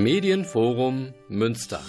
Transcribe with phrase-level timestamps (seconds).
[0.00, 1.82] Medienforum Münster.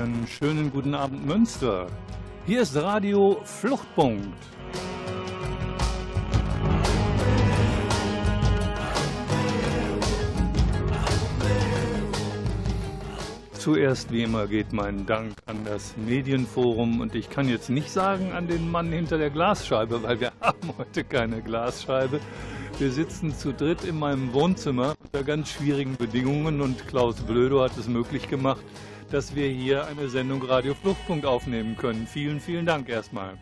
[0.00, 1.86] Einen schönen guten Abend Münster.
[2.46, 4.34] Hier ist Radio Fluchtpunkt.
[13.52, 18.32] Zuerst wie immer geht mein Dank an das Medienforum und ich kann jetzt nicht sagen
[18.32, 22.20] an den Mann hinter der Glasscheibe, weil wir haben heute keine Glasscheibe.
[22.78, 27.76] Wir sitzen zu dritt in meinem Wohnzimmer unter ganz schwierigen Bedingungen und Klaus Blödo hat
[27.76, 28.62] es möglich gemacht,
[29.10, 32.06] dass wir hier eine Sendung Radio Fluchtpunkt aufnehmen können.
[32.06, 33.36] Vielen, vielen Dank erstmal.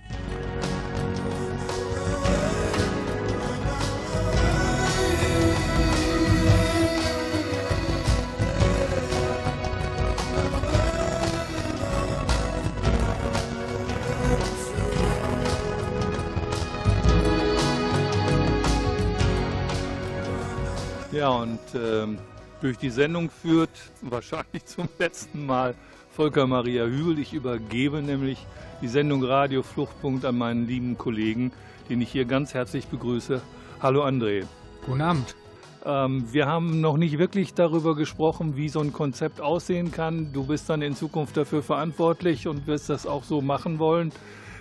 [21.10, 22.16] Ja, und ähm,
[22.60, 23.70] durch die Sendung führt,
[24.02, 25.74] wahrscheinlich zum letzten Mal,
[26.10, 27.18] Volker Maria Hügel.
[27.18, 28.44] Ich übergebe nämlich
[28.82, 31.52] die Sendung Radio Fluchtpunkt an meinen lieben Kollegen,
[31.88, 33.40] den ich hier ganz herzlich begrüße.
[33.80, 34.44] Hallo André.
[34.84, 35.36] Guten Abend.
[35.84, 40.32] Ähm, wir haben noch nicht wirklich darüber gesprochen, wie so ein Konzept aussehen kann.
[40.32, 44.10] Du bist dann in Zukunft dafür verantwortlich und wirst das auch so machen wollen,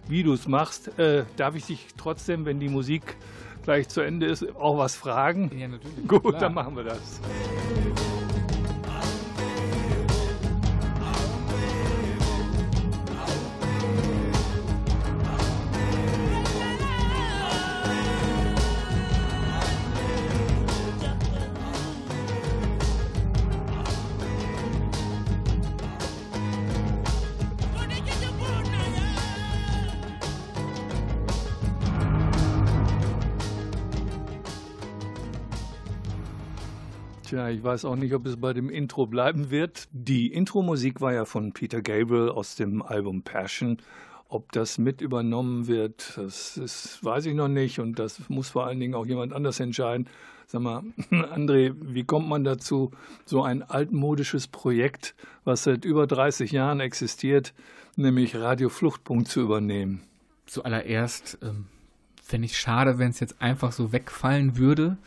[0.07, 0.97] wie du es machst.
[0.99, 3.17] Äh, darf ich dich trotzdem, wenn die Musik
[3.67, 5.51] gleich zu Ende ist, auch was fragen?
[5.53, 6.07] Ja, natürlich.
[6.07, 6.39] Gut, Klar.
[6.39, 7.19] dann machen wir das.
[37.37, 39.89] Tja, ich weiß auch nicht, ob es bei dem Intro bleiben wird.
[39.91, 43.77] Die Intro-Musik war ja von Peter Gabriel aus dem Album Passion.
[44.27, 47.77] Ob das mit übernommen wird, das ist, weiß ich noch nicht.
[47.77, 50.07] Und das muss vor allen Dingen auch jemand anders entscheiden.
[50.47, 50.81] Sag mal,
[51.11, 52.89] André, wie kommt man dazu,
[53.23, 57.53] so ein altmodisches Projekt, was seit über 30 Jahren existiert,
[57.95, 60.01] nämlich Radio Fluchtpunkt zu übernehmen?
[60.47, 61.67] Zuallererst ähm,
[62.23, 64.97] fände ich schade, wenn es jetzt einfach so wegfallen würde.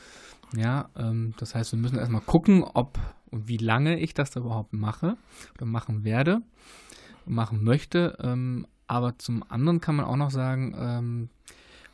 [0.56, 2.98] Ja, ähm, das heißt, wir müssen erstmal gucken, ob
[3.30, 5.16] und wie lange ich das da überhaupt mache
[5.54, 6.42] oder machen werde,
[7.24, 8.18] machen möchte.
[8.20, 11.28] Ähm, aber zum anderen kann man auch noch sagen, ähm,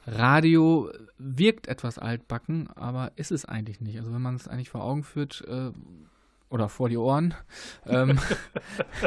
[0.06, 3.98] Radio wirkt etwas altbacken, aber ist es eigentlich nicht.
[3.98, 5.72] Also wenn man es eigentlich vor Augen führt äh,
[6.48, 7.34] oder vor die Ohren,
[7.86, 8.18] ähm,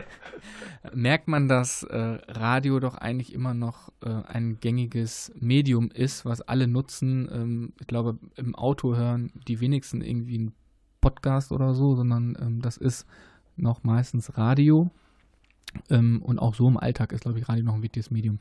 [0.94, 6.42] merkt man, dass äh, Radio doch eigentlich immer noch äh, ein gängiges Medium ist, was
[6.42, 7.30] alle nutzen.
[7.32, 10.54] Ähm, ich glaube, im Auto hören die wenigsten irgendwie einen
[11.02, 13.06] Podcast oder so, sondern ähm, das ist
[13.56, 14.92] noch meistens Radio.
[15.90, 18.40] Ähm, und auch so im Alltag ist, glaube ich, Radio noch ein wichtiges Medium.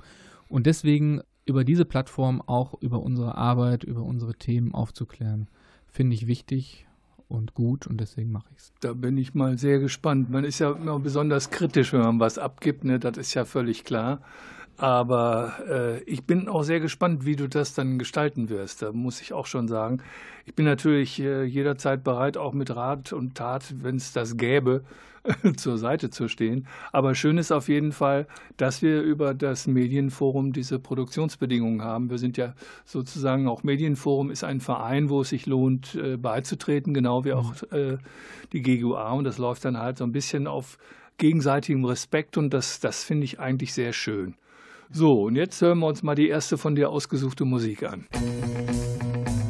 [0.49, 5.49] Und deswegen über diese Plattform auch über unsere Arbeit, über unsere Themen aufzuklären,
[5.87, 6.88] finde ich wichtig
[7.28, 8.72] und gut und deswegen mache ich es.
[8.81, 10.31] Da bin ich mal sehr gespannt.
[10.31, 12.99] Man ist ja immer besonders kritisch, wenn man was abgibt, ne?
[12.99, 14.20] das ist ja völlig klar.
[14.79, 18.81] Aber äh, ich bin auch sehr gespannt, wie du das dann gestalten wirst.
[18.81, 20.01] Da muss ich auch schon sagen.
[20.47, 24.85] Ich bin natürlich äh, jederzeit bereit, auch mit Rat und Tat, wenn es das gäbe,
[25.57, 26.69] zur Seite zu stehen.
[26.93, 32.09] Aber schön ist auf jeden Fall, dass wir über das Medienforum diese Produktionsbedingungen haben.
[32.09, 32.55] Wir sind ja
[32.85, 37.53] sozusagen auch Medienforum ist ein Verein, wo es sich lohnt, äh, beizutreten, genau wie auch
[37.73, 37.99] äh,
[38.53, 39.11] die GGUA.
[39.11, 40.79] Und das läuft dann halt so ein bisschen auf
[41.19, 44.37] gegenseitigem Respekt und das, das finde ich eigentlich sehr schön.
[44.90, 48.06] So, und jetzt hören wir uns mal die erste von dir ausgesuchte Musik an.
[48.12, 49.48] sunset's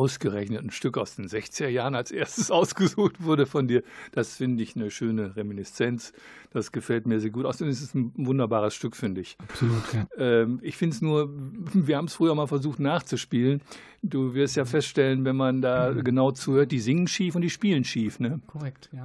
[0.00, 3.82] Ausgerechnet ein Stück aus den 60er Jahren als erstes ausgesucht wurde von dir.
[4.12, 6.14] Das finde ich eine schöne Reminiszenz.
[6.52, 7.44] Das gefällt mir sehr gut.
[7.44, 9.36] Außerdem ist es ein wunderbares Stück, finde ich.
[9.38, 10.06] Absolut, ja.
[10.16, 11.28] Ähm, ich finde es nur,
[11.74, 13.60] wir haben es früher mal versucht nachzuspielen.
[14.02, 17.84] Du wirst ja feststellen, wenn man da genau zuhört, die singen schief und die spielen
[17.84, 18.20] schief.
[18.20, 18.40] Ne?
[18.46, 19.04] Korrekt, ja.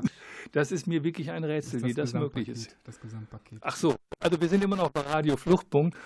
[0.54, 2.78] Das ist mir wirklich ein Rätsel, wie das möglich ist.
[2.86, 3.60] Das Gesamtpaket.
[3.60, 5.98] Ach so, also wir sind immer noch bei Radio Fluchtpunkt.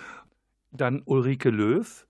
[0.72, 2.06] Dann Ulrike Löw.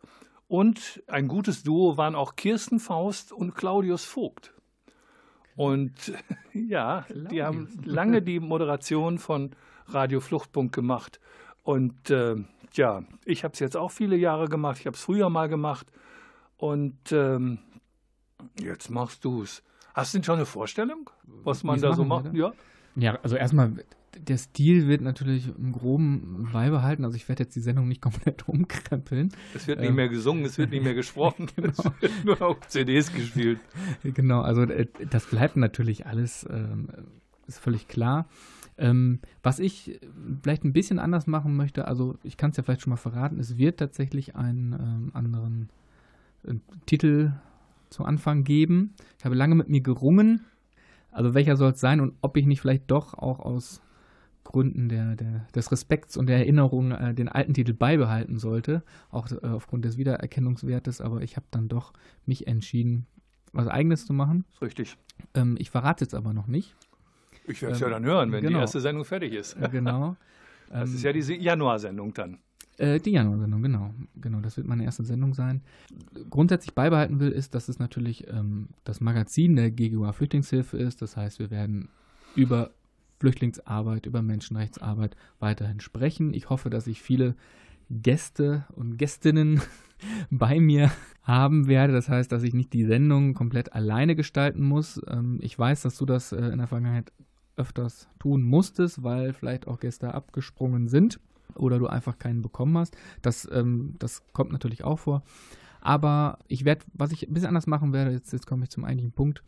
[0.50, 4.52] Und ein gutes Duo waren auch Kirsten Faust und Claudius Vogt.
[5.54, 6.12] Und
[6.52, 9.52] ja, die haben lange die Moderation von
[9.86, 11.20] Radio Fluchtpunkt gemacht.
[11.62, 12.34] Und äh,
[12.72, 14.78] ja, ich habe es jetzt auch viele Jahre gemacht.
[14.80, 15.86] Ich habe es früher mal gemacht.
[16.56, 17.60] Und ähm,
[18.60, 19.62] jetzt machst du es.
[19.94, 21.10] Hast du denn schon eine Vorstellung,
[21.44, 22.34] was man Wie's da so machen macht?
[22.34, 22.52] Ja,
[22.96, 23.72] Ja, also erstmal,
[24.18, 27.04] der Stil wird natürlich im Groben beibehalten.
[27.04, 29.30] Also ich werde jetzt die Sendung nicht komplett umkrempeln.
[29.54, 29.94] es wird nicht Ähm.
[29.96, 31.94] mehr gesungen, es wird nicht mehr gesprochen, es Genau.
[32.00, 33.60] wird nur auf CDs gespielt.
[34.02, 36.88] Genau, also äh, das bleibt natürlich alles, ähm,
[37.46, 38.28] ist völlig klar.
[38.78, 40.00] Ähm, was ich
[40.42, 43.38] vielleicht ein bisschen anders machen möchte, also ich kann es ja vielleicht schon mal verraten,
[43.38, 45.68] es wird tatsächlich einen ähm, anderen
[46.44, 46.54] äh,
[46.86, 47.32] Titel
[47.90, 48.94] zu Anfang geben.
[49.18, 50.46] Ich habe lange mit mir gerungen,
[51.10, 53.82] also welcher soll es sein und ob ich nicht vielleicht doch auch aus
[54.50, 59.30] Gründen der, der, des Respekts und der Erinnerung äh, den alten Titel beibehalten sollte, auch
[59.30, 61.92] äh, aufgrund des Wiedererkennungswertes, aber ich habe dann doch
[62.26, 63.06] mich entschieden,
[63.52, 64.44] was eigenes zu machen.
[64.54, 64.96] Ist richtig.
[65.34, 66.74] Ähm, ich verrate jetzt aber noch nicht.
[67.46, 68.60] Ich werde es Ähm, ja dann hören, wenn die genau.
[68.60, 69.54] erste Sendung fertig ist.
[69.54, 70.16] Äh, genau.
[70.72, 72.38] Das Ähm, ist ja diese Januarsendung dann.
[72.78, 73.92] Äh, die Januarsendung, genau.
[74.20, 75.62] Genau, das wird meine erste Sendung sein.
[76.30, 81.02] Grundsätzlich beibehalten will, ist, dass es natürlich ähm, das Magazin der GGUA Flüchtlingshilfe ist.
[81.02, 81.88] Das heißt, wir werden
[82.36, 82.70] über
[83.20, 86.34] Flüchtlingsarbeit, über Menschenrechtsarbeit weiterhin sprechen.
[86.34, 87.36] Ich hoffe, dass ich viele
[87.90, 89.60] Gäste und Gästinnen
[90.30, 90.90] bei mir
[91.22, 91.92] haben werde.
[91.92, 95.00] Das heißt, dass ich nicht die Sendung komplett alleine gestalten muss.
[95.06, 97.12] Ähm, ich weiß, dass du das äh, in der Vergangenheit
[97.56, 101.20] öfters tun musstest, weil vielleicht auch Gäste abgesprungen sind
[101.56, 102.96] oder du einfach keinen bekommen hast.
[103.20, 105.22] Das, ähm, das kommt natürlich auch vor.
[105.80, 108.84] Aber ich werde, was ich ein bisschen anders machen werde, jetzt, jetzt komme ich zum
[108.84, 109.42] eigentlichen Punkt,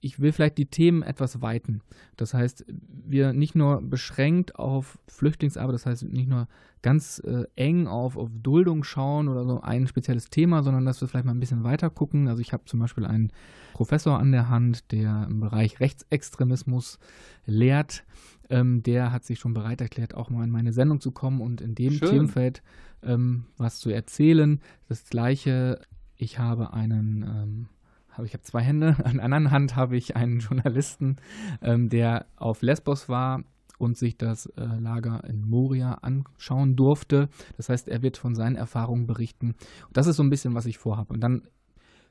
[0.00, 1.80] ich will vielleicht die Themen etwas weiten.
[2.16, 6.48] Das heißt, wir nicht nur beschränkt auf Flüchtlingsarbeit, das heißt nicht nur
[6.82, 11.08] ganz äh, eng auf, auf Duldung schauen oder so ein spezielles Thema, sondern dass wir
[11.08, 12.28] vielleicht mal ein bisschen weiter gucken.
[12.28, 13.32] Also ich habe zum Beispiel einen
[13.72, 16.98] Professor an der Hand, der im Bereich Rechtsextremismus
[17.46, 18.04] lehrt.
[18.50, 21.60] Ähm, der hat sich schon bereit erklärt, auch mal in meine Sendung zu kommen und
[21.60, 22.08] in dem Schön.
[22.08, 22.62] Themenfeld
[23.02, 24.60] ähm, was zu erzählen.
[24.88, 25.80] Das gleiche,
[26.16, 27.68] ich habe einen, ähm,
[28.10, 31.16] habe ich habe zwei Hände, an der anderen Hand habe ich einen Journalisten,
[31.62, 33.42] ähm, der auf Lesbos war
[33.78, 37.28] und sich das äh, Lager in Moria anschauen durfte.
[37.56, 39.54] Das heißt, er wird von seinen Erfahrungen berichten.
[39.86, 41.14] Und das ist so ein bisschen, was ich vorhabe.
[41.14, 41.42] Und dann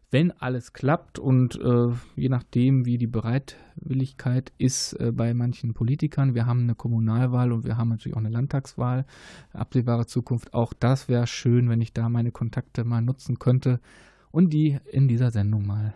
[0.10, 6.34] wenn alles klappt und äh, je nachdem, wie die Bereitwilligkeit ist äh, bei manchen Politikern,
[6.34, 9.06] wir haben eine Kommunalwahl und wir haben natürlich auch eine Landtagswahl,
[9.52, 13.82] absehbare Zukunft, auch das wäre schön, wenn ich da meine Kontakte mal nutzen könnte
[14.32, 15.94] und die in dieser Sendung mal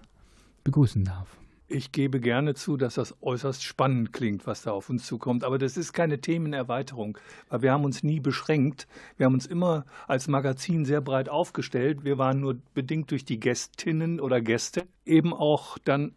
[0.64, 1.41] begrüßen darf.
[1.74, 5.46] Ich gebe gerne zu, dass das äußerst spannend klingt, was da auf uns zukommt.
[5.46, 8.88] Aber das ist keine Themenerweiterung, weil wir haben uns nie beschränkt.
[9.16, 12.04] Wir haben uns immer als Magazin sehr breit aufgestellt.
[12.04, 16.14] Wir waren nur bedingt durch die Gästinnen oder Gäste eben auch dann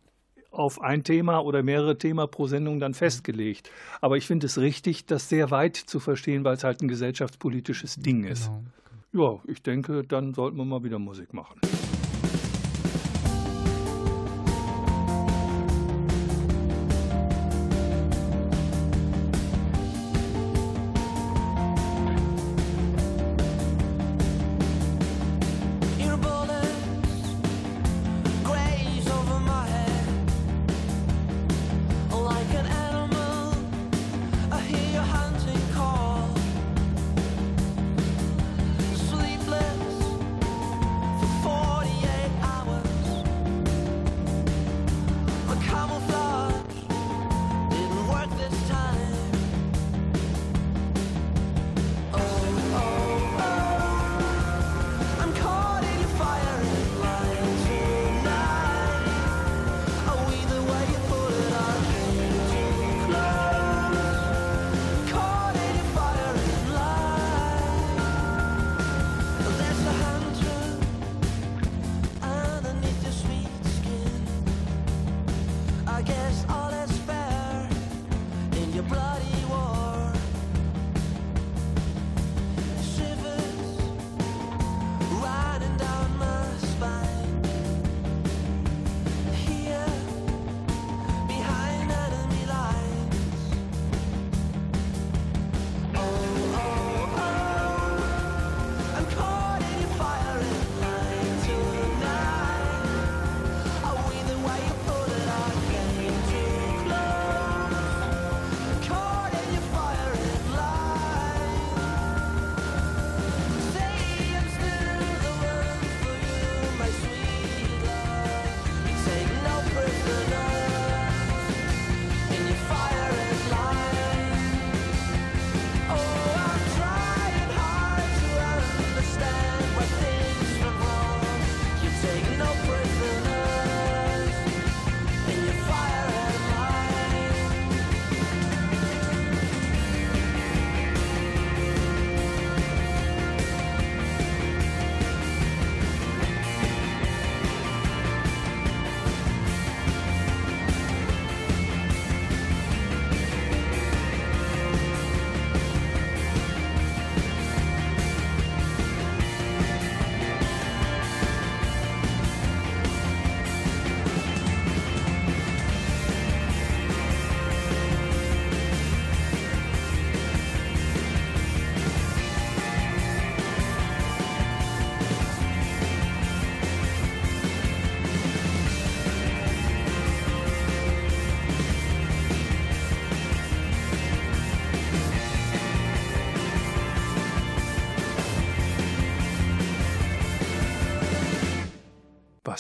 [0.50, 3.70] auf ein Thema oder mehrere Themen pro Sendung dann festgelegt.
[4.00, 7.94] Aber ich finde es richtig, das sehr weit zu verstehen, weil es halt ein gesellschaftspolitisches
[7.96, 8.50] Ding ist.
[9.12, 9.34] Genau.
[9.34, 11.60] Ja, ich denke, dann sollten wir mal wieder Musik machen.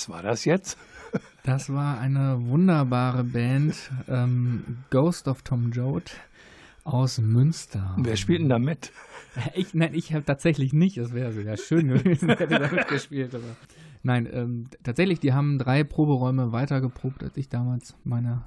[0.04, 0.76] Was war das jetzt?
[1.44, 3.74] Das war eine wunderbare Band,
[4.08, 6.10] ähm, Ghost of Tom Joad
[6.84, 7.94] aus Münster.
[7.98, 8.92] Wer spielt denn da mit?
[9.54, 10.96] Ich, nein, ich habe tatsächlich nicht.
[10.96, 13.34] Es wäre sehr schön gewesen, hätte da mitgespielt.
[13.34, 13.56] Aber
[14.02, 18.44] nein, ähm, tatsächlich, die haben drei Proberäume weiter geprobt, als ich damals meine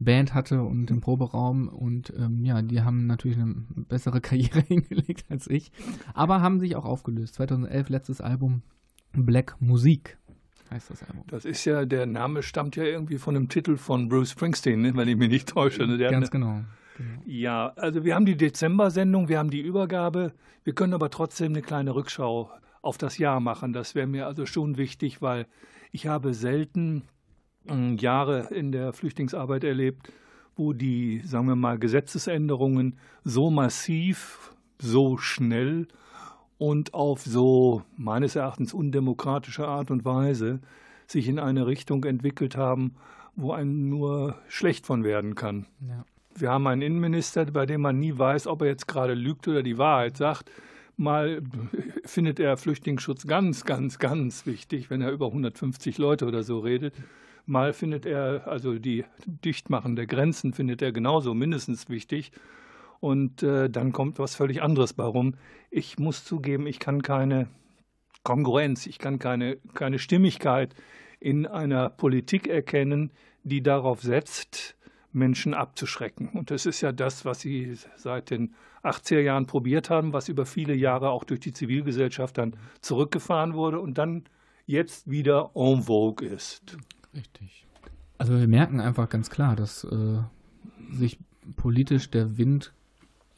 [0.00, 1.68] Band hatte und im Proberaum.
[1.68, 3.54] Und ähm, ja, die haben natürlich eine
[3.88, 5.72] bessere Karriere hingelegt als ich.
[6.12, 7.34] Aber haben sich auch aufgelöst.
[7.34, 8.62] 2011 letztes Album
[9.12, 10.18] Black Musik
[10.72, 11.24] heißt das Album.
[11.28, 14.96] Das ist ja, der Name stammt ja irgendwie von dem Titel von Bruce Springsteen, ne,
[14.96, 15.86] wenn ich mich nicht täusche.
[15.86, 15.98] Ne?
[15.98, 16.62] Ganz genau.
[16.96, 17.22] genau.
[17.24, 20.32] Ja, also wir haben die Dezember-Sendung, wir haben die Übergabe.
[20.64, 22.50] Wir können aber trotzdem eine kleine Rückschau
[22.82, 23.72] auf das Jahr machen.
[23.72, 25.46] Das wäre mir also schon wichtig, weil
[25.90, 27.02] ich habe selten
[27.68, 30.12] äh, Jahre in der Flüchtlingsarbeit erlebt,
[30.56, 35.88] wo die, sagen wir mal, Gesetzesänderungen so massiv, so schnell
[36.62, 40.60] und auf so meines Erachtens undemokratische Art und Weise
[41.08, 42.94] sich in eine Richtung entwickelt haben,
[43.34, 45.66] wo einem nur schlecht von werden kann.
[45.80, 46.04] Ja.
[46.36, 49.64] wir haben einen Innenminister, bei dem man nie weiß, ob er jetzt gerade lügt oder
[49.64, 50.52] die Wahrheit sagt.
[50.96, 51.42] Mal
[52.04, 56.94] findet er Flüchtlingsschutz ganz, ganz, ganz wichtig, wenn er über 150 Leute oder so redet.
[57.44, 62.30] Mal findet er, also die Dichtmachen der Grenzen findet er genauso mindestens wichtig.
[63.02, 65.34] Und äh, dann kommt was völlig anderes warum.
[65.70, 67.48] Ich muss zugeben, ich kann keine
[68.22, 70.72] Kongruenz, ich kann keine, keine Stimmigkeit
[71.18, 73.10] in einer Politik erkennen,
[73.42, 74.76] die darauf setzt,
[75.10, 76.28] Menschen abzuschrecken.
[76.28, 78.54] Und das ist ja das, was sie seit den
[78.84, 83.80] 80er Jahren probiert haben, was über viele Jahre auch durch die Zivilgesellschaft dann zurückgefahren wurde
[83.80, 84.22] und dann
[84.64, 86.76] jetzt wieder en vogue ist.
[87.12, 87.66] Richtig.
[88.16, 90.20] Also wir merken einfach ganz klar, dass äh,
[90.92, 91.18] sich
[91.56, 92.72] politisch der Wind,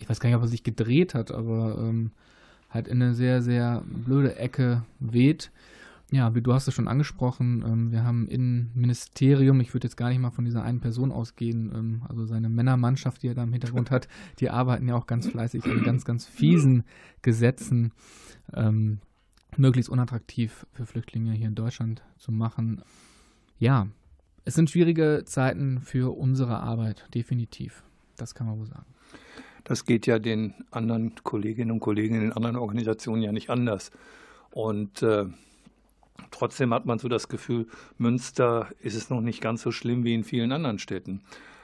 [0.04, 2.10] ich weiß gar nicht, ob er sich gedreht hat, aber ähm,
[2.68, 5.50] halt in eine sehr, sehr blöde Ecke weht.
[6.10, 9.96] Ja, wie du hast es schon angesprochen, ähm, wir haben im Ministerium, ich würde jetzt
[9.96, 13.44] gar nicht mal von dieser einen Person ausgehen, ähm, also seine Männermannschaft, die er da
[13.44, 14.06] im Hintergrund hat,
[14.40, 16.84] die arbeiten ja auch ganz fleißig an ganz, ganz fiesen
[17.22, 17.92] Gesetzen,
[18.52, 18.98] ähm,
[19.56, 22.82] möglichst unattraktiv für Flüchtlinge hier in Deutschland zu machen.
[23.58, 23.88] Ja,
[24.44, 27.82] es sind schwierige Zeiten für unsere Arbeit, definitiv.
[28.18, 28.84] Das kann man wohl sagen.
[29.64, 33.90] Das geht ja den anderen Kolleginnen und Kollegen in den anderen Organisationen ja nicht anders.
[34.50, 35.24] Und äh,
[36.30, 40.14] trotzdem hat man so das Gefühl, Münster ist es noch nicht ganz so schlimm wie
[40.14, 41.22] in vielen anderen Städten.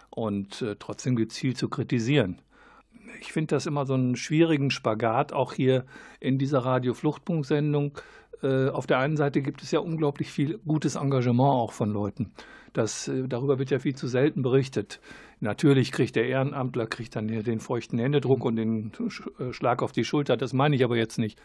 [0.08, 2.40] Und äh, trotzdem gibt es viel zu kritisieren.
[3.20, 5.84] Ich finde das immer so einen schwierigen Spagat, auch hier
[6.20, 7.92] in dieser Radio-Fluchtpunkt-Sendung.
[8.42, 12.32] Äh, auf der einen Seite gibt es ja unglaublich viel gutes Engagement auch von Leuten.
[12.72, 15.00] Das, äh, darüber wird ja viel zu selten berichtet.
[15.40, 18.92] Natürlich kriegt der Ehrenamtler kriegt dann den feuchten Händedruck und den
[19.38, 20.36] äh, Schlag auf die Schulter.
[20.36, 21.40] Das meine ich aber jetzt nicht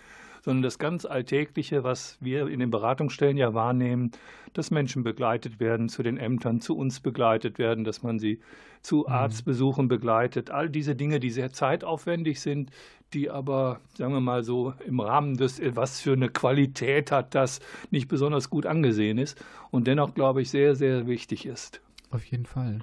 [0.45, 4.11] sondern das ganz Alltägliche, was wir in den Beratungsstellen ja wahrnehmen,
[4.53, 8.39] dass Menschen begleitet werden zu den Ämtern, zu uns begleitet werden, dass man sie
[8.81, 9.11] zu mhm.
[9.11, 10.51] Arztbesuchen begleitet.
[10.51, 12.69] All diese Dinge, die sehr zeitaufwendig sind,
[13.13, 17.59] die aber, sagen wir mal so, im Rahmen des, was für eine Qualität hat, das
[17.91, 21.81] nicht besonders gut angesehen ist und dennoch, glaube ich, sehr, sehr wichtig ist.
[22.11, 22.79] Auf jeden Fall.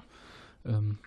[0.65, 0.99] Ähm,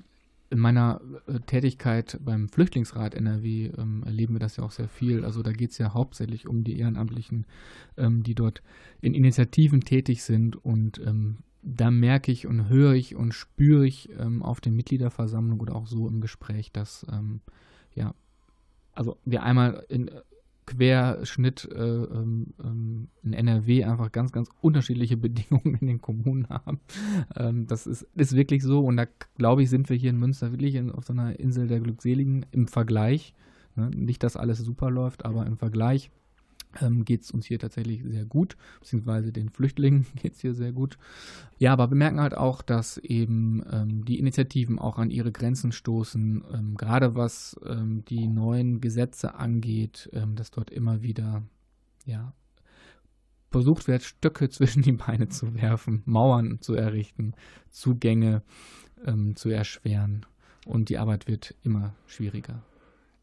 [0.50, 5.26] in meiner äh, Tätigkeit beim Flüchtlingsrat NRW ähm, erleben wir das ja auch sehr viel.
[5.26, 7.46] Also da geht es ja hauptsächlich um die Ehrenamtlichen,
[7.98, 8.62] ähm, die dort
[9.02, 10.56] in Initiativen tätig sind.
[10.64, 15.62] Und ähm, da merke ich und höre ich und spüre ich ähm, auf den Mitgliederversammlungen
[15.62, 17.42] oder auch so im Gespräch, dass ähm,
[17.96, 18.14] ja,
[18.96, 20.10] also wir einmal in
[20.66, 26.80] Querschnitt äh, ähm, ähm in NRW einfach ganz, ganz unterschiedliche Bedingungen in den Kommunen haben.
[27.36, 29.06] Ähm, das ist, ist wirklich so und da
[29.38, 32.46] glaube ich, sind wir hier in Münster wirklich in, auf so einer Insel der Glückseligen
[32.52, 33.34] im Vergleich.
[33.76, 33.92] Ne?
[33.92, 36.10] Nicht, dass alles super läuft, aber im Vergleich
[36.82, 40.72] ähm, geht es uns hier tatsächlich sehr gut, beziehungsweise den Flüchtlingen geht es hier sehr
[40.72, 40.98] gut.
[41.58, 45.72] Ja, aber wir merken halt auch, dass eben ähm, die Initiativen auch an ihre Grenzen
[45.72, 51.44] stoßen, ähm, gerade was ähm, die neuen Gesetze angeht, ähm, dass dort immer wieder
[52.06, 52.34] ja,
[53.52, 57.34] versucht wird, Stöcke zwischen die Beine zu werfen, Mauern zu errichten,
[57.70, 58.44] Zugänge
[59.06, 60.26] ähm, zu erschweren
[60.66, 62.64] und die Arbeit wird immer schwieriger.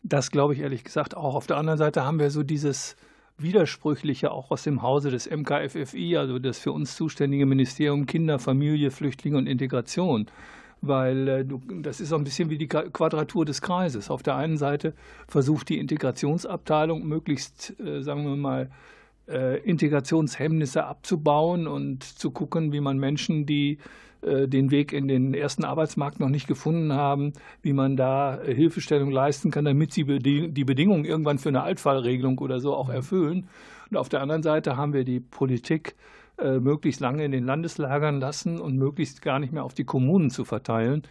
[0.03, 1.35] Das glaube ich ehrlich gesagt auch.
[1.35, 2.97] Auf der anderen Seite haben wir so dieses
[3.43, 8.91] Widersprüchliche auch aus dem Hause des MKFFI, also das für uns zuständige Ministerium Kinder, Familie,
[8.91, 10.27] Flüchtlinge und Integration.
[10.81, 11.45] Weil äh,
[11.81, 14.11] das ist so ein bisschen wie die Quadratur des Kreises.
[14.11, 14.95] Auf der einen Seite
[15.29, 18.71] versucht die Integrationsabteilung möglichst, äh, sagen wir mal,
[19.29, 23.79] äh, Integrationshemmnisse abzubauen und zu gucken, wie man Menschen, die
[24.23, 29.11] den Weg in den ersten Arbeitsmarkt noch nicht gefunden haben, wie man da äh, Hilfestellung
[29.11, 33.49] leisten kann, damit sie die Bedingungen irgendwann für eine Altfallregelung oder so auch erfüllen.
[33.91, 35.97] Und auf der anderen Seite haben wir die Politik
[36.39, 40.31] äh, möglichst lange in den Landeslagern lassen und möglichst gar nicht mehr auf die Kommunen
[40.31, 41.03] zu verteilen.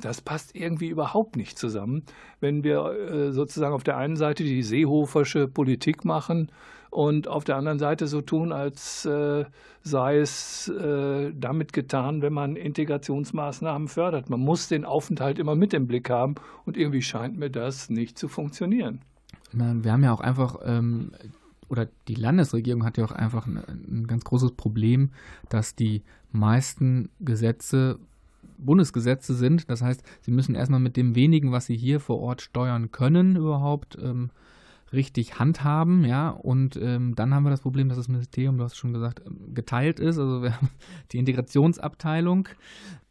[0.00, 2.02] Das passt irgendwie überhaupt nicht zusammen,
[2.40, 6.50] wenn wir sozusagen auf der einen Seite die seehofersche Politik machen
[6.90, 9.44] und auf der anderen Seite so tun, als äh,
[9.82, 14.30] sei es äh, damit getan, wenn man Integrationsmaßnahmen fördert.
[14.30, 18.18] Man muss den Aufenthalt immer mit im Blick haben und irgendwie scheint mir das nicht
[18.18, 19.00] zu funktionieren.
[19.52, 21.12] Wir haben ja auch einfach, ähm,
[21.68, 25.10] oder die Landesregierung hat ja auch einfach ein, ein ganz großes Problem,
[25.48, 27.98] dass die meisten Gesetze
[28.58, 29.70] Bundesgesetze sind.
[29.70, 33.36] Das heißt, sie müssen erstmal mit dem wenigen, was sie hier vor Ort steuern können,
[33.36, 34.30] überhaupt ähm,
[34.92, 36.30] richtig handhaben, ja.
[36.30, 39.54] Und ähm, dann haben wir das Problem, dass das Ministerium, du hast schon gesagt, ähm,
[39.54, 40.18] geteilt ist.
[40.18, 40.70] Also wir haben
[41.12, 42.48] die Integrationsabteilung,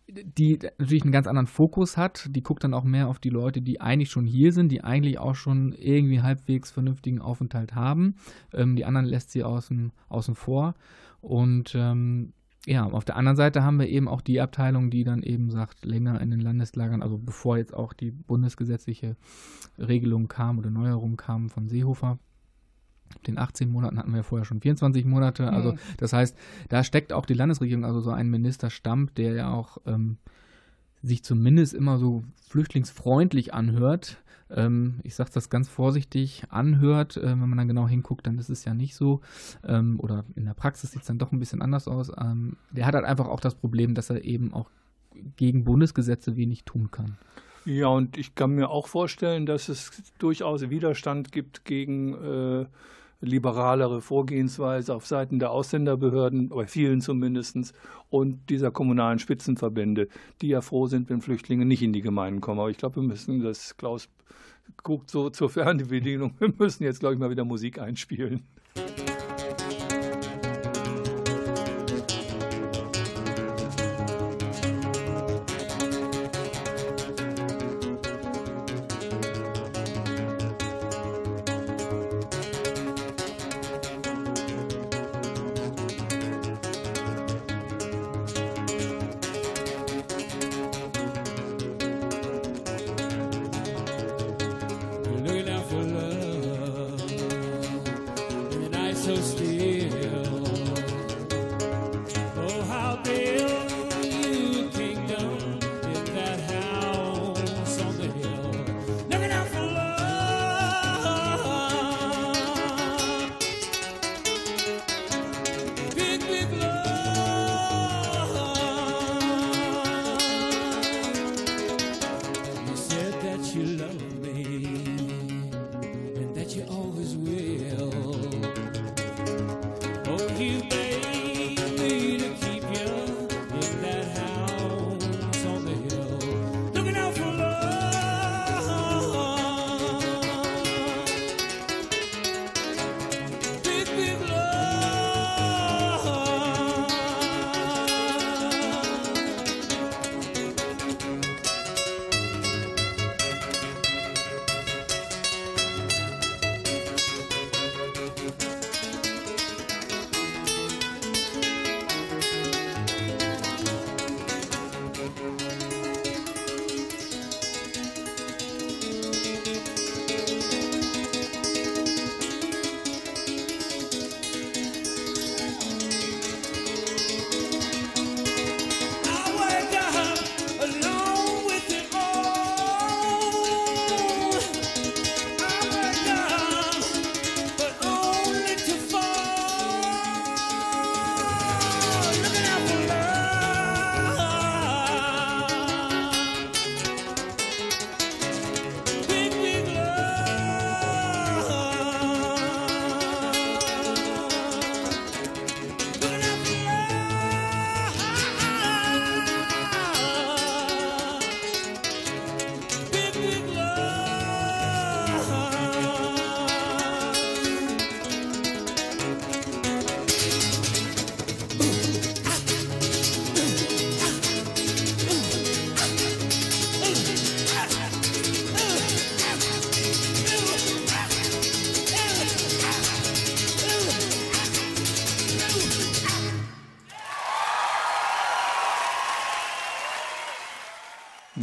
[0.07, 2.27] die natürlich einen ganz anderen Fokus hat.
[2.29, 5.19] Die guckt dann auch mehr auf die Leute, die eigentlich schon hier sind, die eigentlich
[5.19, 8.15] auch schon irgendwie halbwegs vernünftigen Aufenthalt haben.
[8.53, 10.75] Ähm, die anderen lässt sie außen, außen vor.
[11.19, 12.33] Und ähm,
[12.67, 15.85] ja, auf der anderen Seite haben wir eben auch die Abteilung, die dann eben sagt,
[15.85, 19.15] länger in den Landeslagern, also bevor jetzt auch die bundesgesetzliche
[19.79, 22.19] Regelung kam oder Neuerung kam von Seehofer.
[23.25, 25.49] Den 18 Monaten hatten wir ja vorher schon 24 Monate.
[25.53, 25.77] Also Mhm.
[25.95, 30.17] das heißt, da steckt auch die Landesregierung, also so ein Ministerstamm, der ja auch ähm,
[31.01, 34.17] sich zumindest immer so flüchtlingsfreundlich anhört.
[34.49, 37.17] Ähm, ich sage das ganz vorsichtig, anhört.
[37.17, 39.21] Äh, wenn man dann genau hinguckt, dann ist es ja nicht so.
[39.65, 42.11] Ähm, oder in der Praxis sieht es dann doch ein bisschen anders aus.
[42.17, 44.69] Ähm, der hat halt einfach auch das Problem, dass er eben auch
[45.35, 47.17] gegen Bundesgesetze wenig tun kann.
[47.65, 52.65] Ja, und ich kann mir auch vorstellen, dass es durchaus Widerstand gibt gegen äh,
[53.21, 57.73] liberalere Vorgehensweise auf Seiten der Ausländerbehörden, bei vielen zumindest,
[58.09, 60.07] und dieser kommunalen Spitzenverbände,
[60.41, 62.59] die ja froh sind, wenn Flüchtlinge nicht in die Gemeinden kommen.
[62.59, 64.09] Aber ich glaube, wir müssen, das Klaus
[64.83, 68.43] guckt so zur Fernbedienung, wir müssen jetzt, glaube ich, mal wieder Musik einspielen.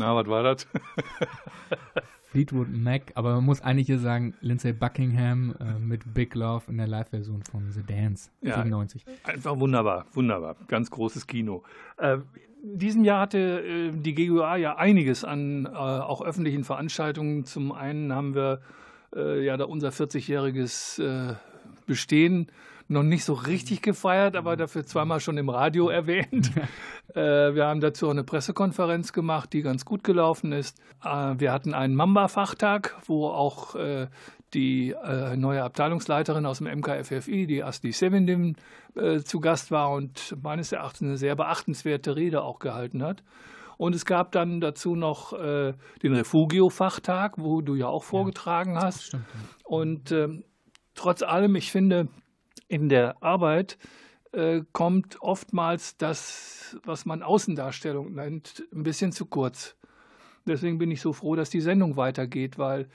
[0.05, 0.67] Na, was war das?
[2.31, 6.77] Fleetwood Mac, aber man muss eigentlich hier sagen, Lindsay Buckingham äh, mit Big Love in
[6.77, 8.57] der Live-Version von The Dance, Ja.
[8.57, 9.03] 97.
[9.23, 10.57] Einfach wunderbar, wunderbar.
[10.69, 11.63] Ganz großes Kino.
[11.97, 12.19] Äh,
[12.63, 17.47] in diesem Jahr hatte äh, die GUA ja einiges an äh, auch öffentlichen Veranstaltungen.
[17.47, 18.61] Zum einen haben wir
[19.17, 21.35] äh, ja da unser 40-jähriges äh,
[21.87, 22.49] Bestehen
[22.95, 26.51] noch nicht so richtig gefeiert, aber dafür zweimal schon im Radio erwähnt.
[27.15, 30.81] äh, wir haben dazu auch eine Pressekonferenz gemacht, die ganz gut gelaufen ist.
[31.05, 34.07] Äh, wir hatten einen Mamba-Fachtag, wo auch äh,
[34.55, 38.57] die äh, neue Abteilungsleiterin aus dem MKFFI, die Asti Sevindim,
[38.95, 43.23] äh, zu Gast war und meines Erachtens eine sehr beachtenswerte Rede auch gehalten hat.
[43.77, 49.05] Und es gab dann dazu noch äh, den Refugio-Fachtag, wo du ja auch vorgetragen hast.
[49.07, 49.25] Stimmt.
[49.35, 49.41] ja.
[49.65, 50.45] Und ähm,
[50.95, 52.09] trotz allem, ich finde,
[52.69, 53.79] in der Arbeit
[54.33, 59.77] äh, kommt oftmals das, was man Außendarstellung nennt, ein bisschen zu kurz.
[60.47, 62.89] Deswegen bin ich so froh, dass die Sendung weitergeht, weil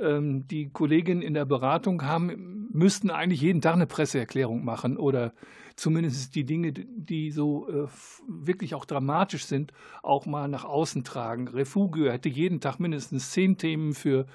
[0.00, 5.32] ähm, die Kolleginnen in der Beratung haben müssten eigentlich jeden Tag eine Presseerklärung machen oder
[5.76, 7.86] zumindest die Dinge, die so äh,
[8.26, 11.48] wirklich auch dramatisch sind, auch mal nach außen tragen.
[11.48, 14.26] Refugio hätte jeden Tag mindestens zehn Themen für,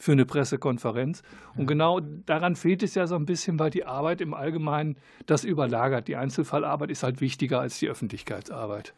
[0.00, 1.22] für eine Pressekonferenz.
[1.56, 5.44] Und genau daran fehlt es ja so ein bisschen, weil die Arbeit im Allgemeinen das
[5.44, 6.08] überlagert.
[6.08, 8.94] Die Einzelfallarbeit ist halt wichtiger als die Öffentlichkeitsarbeit.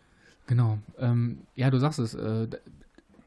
[0.47, 0.79] Genau.
[0.99, 2.15] Ähm, ja, du sagst es.
[2.15, 2.49] Äh,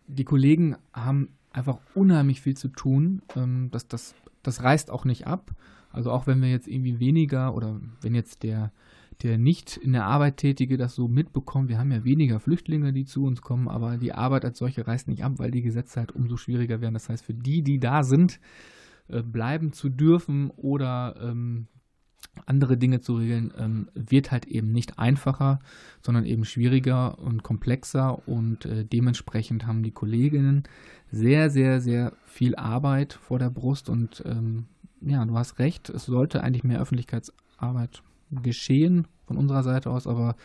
[0.07, 3.21] die Kollegen haben einfach unheimlich viel zu tun.
[3.35, 5.51] Ähm, das, das, das reißt auch nicht ab.
[5.91, 8.71] Also auch wenn wir jetzt irgendwie weniger oder wenn jetzt der,
[9.23, 13.05] der nicht in der Arbeit Tätige das so mitbekommt, wir haben ja weniger Flüchtlinge, die
[13.05, 16.11] zu uns kommen, aber die Arbeit als solche reißt nicht ab, weil die Gesetze halt
[16.11, 16.93] umso schwieriger werden.
[16.93, 18.39] Das heißt, für die, die da sind,
[19.07, 21.67] äh, bleiben zu dürfen oder ähm,
[22.45, 25.59] andere Dinge zu regeln, ähm, wird halt eben nicht einfacher,
[26.01, 28.27] sondern eben schwieriger und komplexer.
[28.27, 30.63] Und äh, dementsprechend haben die Kolleginnen
[31.11, 33.89] sehr, sehr, sehr viel Arbeit vor der Brust.
[33.89, 34.65] Und ähm,
[35.01, 40.35] ja, du hast recht, es sollte eigentlich mehr Öffentlichkeitsarbeit geschehen von unserer Seite aus, aber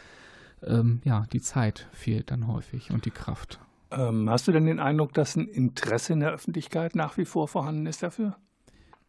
[0.62, 3.60] ähm, ja, die Zeit fehlt dann häufig und die Kraft.
[3.90, 7.48] Ähm, hast du denn den Eindruck, dass ein Interesse in der Öffentlichkeit nach wie vor
[7.48, 8.36] vorhanden ist dafür?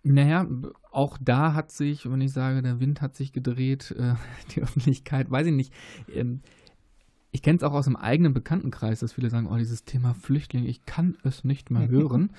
[0.04, 0.48] Naja,
[0.92, 4.16] auch da hat sich, wenn ich sage, der Wind hat sich gedreht, äh,
[4.56, 5.74] die Öffentlichkeit, weiß ich nicht.
[6.12, 6.42] Ähm,
[7.34, 10.66] ich kenne es auch aus dem eigenen Bekanntenkreis, dass viele sagen, oh, dieses Thema Flüchtling,
[10.66, 12.32] ich kann es nicht mehr hören.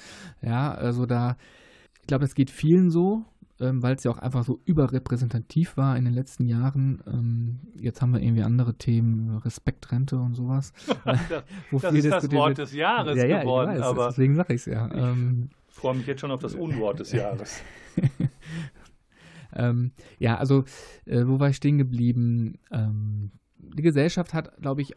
[0.42, 1.36] ja, also da,
[2.00, 3.24] ich glaube, das geht vielen so,
[3.62, 7.02] ähm, weil es ja auch einfach so überrepräsentativ war in den letzten Jahren.
[7.06, 10.72] Ähm, jetzt haben wir irgendwie andere Themen, Respektrente und sowas.
[11.04, 11.20] das,
[11.70, 14.66] das ist das Wort des Jahres ja, ja, geworden, weiß, aber deswegen sage ich es
[14.66, 14.90] ja.
[14.92, 17.62] Ähm, ich freue mich jetzt schon auf das Unwort des Jahres.
[19.54, 20.64] ähm, ja, also,
[21.06, 22.58] äh, wo war ich stehen geblieben?
[22.72, 24.94] Ähm, die Gesellschaft hat, glaube ich,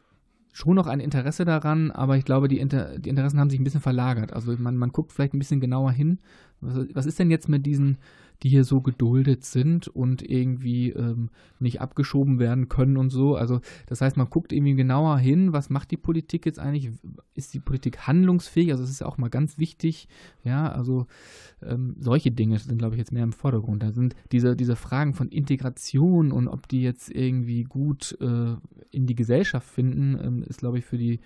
[0.54, 3.64] schon noch ein Interesse daran, aber ich glaube, die, Inter die Interessen haben sich ein
[3.64, 4.34] bisschen verlagert.
[4.34, 6.20] Also man, man guckt vielleicht ein bisschen genauer hin.
[6.62, 7.98] Was, was ist denn jetzt mit diesen
[8.44, 13.36] die hier so geduldet sind und irgendwie ähm, nicht abgeschoben werden können und so.
[13.36, 16.92] Also das heißt, man guckt irgendwie genauer hin, was macht die Politik jetzt eigentlich?
[17.34, 18.72] Ist die Politik handlungsfähig?
[18.72, 20.08] Also das ist ja auch mal ganz wichtig.
[20.44, 21.08] Ja, also
[21.62, 23.84] ähm, solche Dinge sind, glaube ich, jetzt mehr im Vordergrund.
[23.84, 28.56] Da sind diese, diese Fragen von Integration und ob die jetzt irgendwie gut äh,
[28.92, 31.20] in die Gesellschaft finden, ähm, ist, glaube ich, für die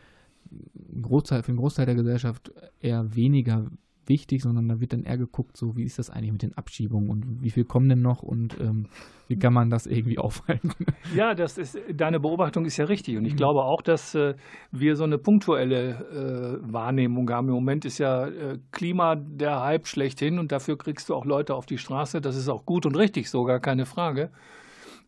[1.01, 3.69] Großteil, für den Großteil der Gesellschaft eher weniger
[4.09, 7.09] wichtig, sondern da wird dann eher geguckt, so wie ist das eigentlich mit den Abschiebungen
[7.09, 8.87] und wie viel kommen denn noch und ähm,
[9.27, 10.71] wie kann man das irgendwie aufhalten?
[11.15, 13.37] Ja, das ist, deine Beobachtung ist ja richtig und ich mhm.
[13.37, 14.33] glaube auch, dass äh,
[14.71, 17.47] wir so eine punktuelle äh, Wahrnehmung haben.
[17.47, 21.55] Im Moment ist ja äh, Klima der Hype schlechthin und dafür kriegst du auch Leute
[21.55, 22.19] auf die Straße.
[22.19, 24.31] Das ist auch gut und richtig, sogar keine Frage.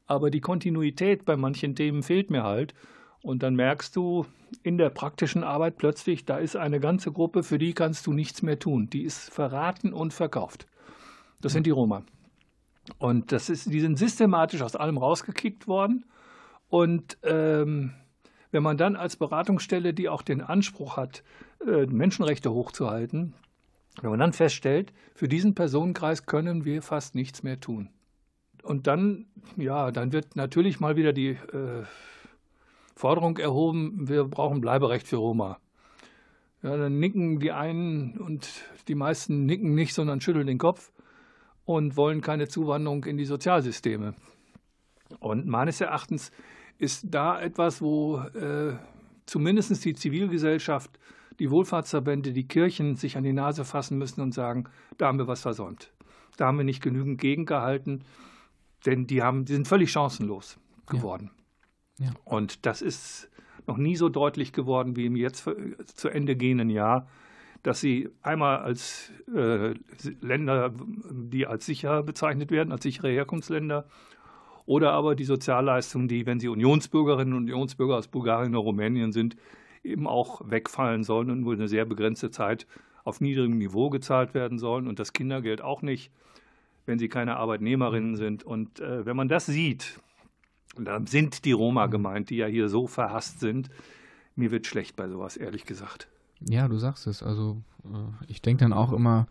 [0.08, 2.74] Aber die Kontinuität bei manchen Themen fehlt mir halt.
[3.24, 4.26] Und dann merkst du
[4.64, 8.42] in der praktischen Arbeit plötzlich, da ist eine ganze Gruppe, für die kannst du nichts
[8.42, 8.90] mehr tun.
[8.90, 10.68] Die ist verraten und verkauft.
[11.42, 12.04] Das sind die Roma.
[12.98, 16.06] Und das ist, die sind systematisch aus allem rausgekickt worden.
[16.68, 17.94] Und ähm,
[18.52, 21.24] wenn man dann als Beratungsstelle, die auch den Anspruch hat,
[21.66, 23.34] äh, Menschenrechte hochzuhalten,
[24.02, 27.90] wenn man dann feststellt, für diesen Personenkreis können wir fast nichts mehr tun.
[28.64, 29.26] Und dann,
[29.58, 31.84] ja, dann wird natürlich mal wieder die äh,
[32.96, 35.60] Forderung erhoben, wir brauchen Bleiberecht für Roma.
[36.64, 38.48] Ja, dann nicken die einen und
[38.88, 40.92] die meisten nicken nicht, sondern schütteln den Kopf
[41.66, 44.14] und wollen keine Zuwanderung in die Sozialsysteme.
[45.20, 46.32] Und meines Erachtens
[46.78, 48.76] ist da etwas, wo äh,
[49.26, 51.00] zumindest die Zivilgesellschaft,
[51.40, 54.66] die Wohlfahrtsverbände, die Kirchen sich an die Nase fassen müssen und sagen,
[54.98, 55.92] da haben wir was versäumt.
[56.38, 58.04] Da haben wir nicht genügend gegengehalten,
[58.86, 61.32] denn die, haben, die sind völlig chancenlos geworden.
[62.24, 63.30] Und das ist
[63.68, 65.48] noch nie so deutlich geworden wie im jetzt
[65.96, 67.08] zu Ende gehenden Jahr,
[67.64, 69.76] dass sie einmal als äh,
[70.20, 70.74] Länder,
[71.12, 73.86] die als sicher bezeichnet werden, als sichere Herkunftsländer,
[74.66, 79.36] oder aber die Sozialleistungen, die, wenn sie Unionsbürgerinnen und Unionsbürger aus Bulgarien oder Rumänien sind,
[79.84, 82.68] eben auch wegfallen sollen und nur eine sehr begrenzte Zeit
[83.04, 86.12] auf niedrigem Niveau gezahlt werden sollen und das Kindergeld auch nicht,
[86.86, 88.44] wenn sie keine Arbeitnehmerinnen sind.
[88.44, 90.00] Und äh, wenn man das sieht,
[90.78, 91.92] da sind die Roma mhm.
[91.92, 93.70] gemeint, die ja hier so verhasst sind.
[94.36, 96.08] Mir wird schlecht bei sowas, ehrlich gesagt.
[96.40, 97.22] Ja, du sagst es.
[97.22, 99.28] Also äh, ich denke dann auch immer,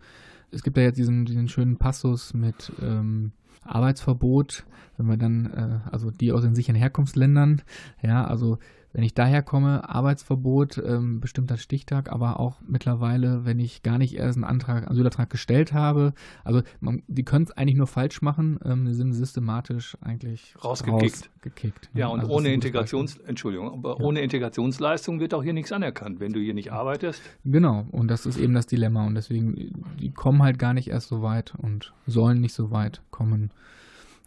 [0.51, 3.31] es gibt ja jetzt diesen, diesen schönen Passus mit ähm,
[3.63, 4.65] Arbeitsverbot,
[4.97, 7.61] wenn wir dann, äh, also die aus den sicheren Herkunftsländern,
[8.01, 8.59] ja, also
[8.93, 14.15] wenn ich daher komme, Arbeitsverbot, ähm, bestimmter Stichtag, aber auch mittlerweile, wenn ich gar nicht
[14.15, 16.13] erst einen Antrag, Asylantrag gestellt habe.
[16.43, 21.29] Also man, die können es eigentlich nur falsch machen, ähm, die sind systematisch eigentlich Rausgekickt.
[21.35, 22.13] rausgekickt, Ja, ne?
[22.13, 26.19] und Also ohne Integrations, Entschuldigung, aber ohne Integrationsleistung wird auch hier nichts anerkannt.
[26.19, 27.21] Wenn du hier nicht arbeitest.
[27.45, 31.07] Genau, und das ist eben das Dilemma und deswegen, die kommen halt gar nicht erst
[31.07, 33.51] so weit und sollen nicht so weit kommen,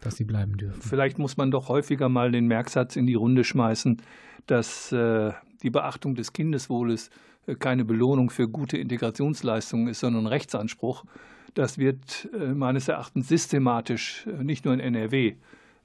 [0.01, 0.81] dass sie bleiben dürfen.
[0.81, 4.01] vielleicht muss man doch häufiger mal den Merksatz in die Runde schmeißen,
[4.47, 5.31] dass äh,
[5.63, 7.09] die Beachtung des Kindeswohles
[7.47, 11.05] äh, keine Belohnung für gute Integrationsleistungen ist, sondern Rechtsanspruch.
[11.53, 15.35] Das wird äh, meines Erachtens systematisch, äh, nicht nur in NRW,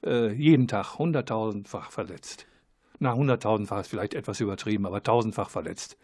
[0.03, 2.45] äh, jeden Tag hunderttausendfach verletzt.
[2.99, 5.97] Na, hunderttausendfach ist vielleicht etwas übertrieben, aber tausendfach verletzt.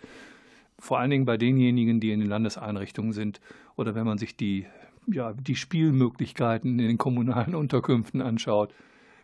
[0.80, 3.40] Vor allen Dingen bei denjenigen, die in den Landeseinrichtungen sind
[3.76, 4.66] oder wenn man sich die,
[5.08, 8.74] ja, die Spielmöglichkeiten in den kommunalen Unterkünften anschaut.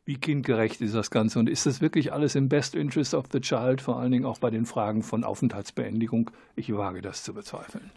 [0.06, 3.40] Wie kindgerecht ist das Ganze und ist das wirklich alles im Best Interest of the
[3.40, 6.32] Child, vor allen Dingen auch bei den Fragen von Aufenthaltsbeendigung?
[6.56, 7.90] Ich wage das zu bezweifeln.